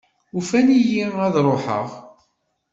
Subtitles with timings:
[0.37, 1.87] Unfen-iyi ad ruḥeɣ.